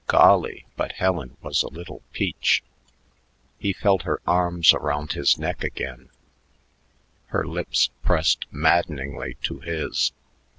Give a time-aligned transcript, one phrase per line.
[0.07, 2.63] Golly, but Helen was a little peach.
[3.59, 6.09] He felt her arms around his neck again,
[7.27, 10.11] her lips pressed maddeningly to his.